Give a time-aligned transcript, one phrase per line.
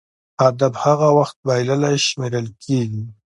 [0.43, 3.03] هدف هغه وخت بایللی شمېرل کېږي.